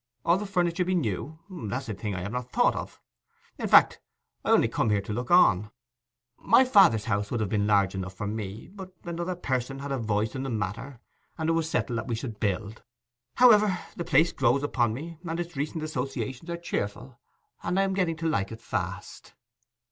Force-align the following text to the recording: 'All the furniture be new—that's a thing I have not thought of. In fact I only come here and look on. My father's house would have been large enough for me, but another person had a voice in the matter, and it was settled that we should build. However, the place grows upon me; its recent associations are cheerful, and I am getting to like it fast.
'All 0.25 0.39
the 0.39 0.47
furniture 0.47 0.83
be 0.83 0.95
new—that's 0.95 1.87
a 1.87 1.93
thing 1.93 2.15
I 2.15 2.21
have 2.21 2.31
not 2.31 2.49
thought 2.51 2.75
of. 2.75 2.99
In 3.59 3.67
fact 3.67 3.99
I 4.43 4.49
only 4.49 4.67
come 4.67 4.89
here 4.89 4.97
and 4.97 5.09
look 5.09 5.29
on. 5.29 5.69
My 6.39 6.65
father's 6.65 7.05
house 7.05 7.29
would 7.29 7.39
have 7.39 7.51
been 7.51 7.67
large 7.67 7.93
enough 7.93 8.15
for 8.15 8.25
me, 8.25 8.67
but 8.73 8.95
another 9.03 9.35
person 9.35 9.77
had 9.77 9.91
a 9.91 9.99
voice 9.99 10.33
in 10.33 10.41
the 10.41 10.49
matter, 10.49 10.99
and 11.37 11.51
it 11.51 11.53
was 11.53 11.69
settled 11.69 11.99
that 11.99 12.07
we 12.07 12.15
should 12.15 12.39
build. 12.39 12.81
However, 13.35 13.77
the 13.95 14.03
place 14.03 14.31
grows 14.31 14.63
upon 14.63 14.91
me; 14.91 15.19
its 15.23 15.55
recent 15.55 15.83
associations 15.83 16.49
are 16.49 16.57
cheerful, 16.57 17.19
and 17.61 17.79
I 17.79 17.83
am 17.83 17.93
getting 17.93 18.15
to 18.17 18.27
like 18.27 18.51
it 18.51 18.59
fast. 18.59 19.35